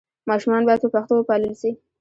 ماشومان 0.29 0.61
باید 0.65 0.81
په 0.83 0.89
پښتو 0.93 1.13
وپالل 1.17 1.53
سي. 1.61 1.71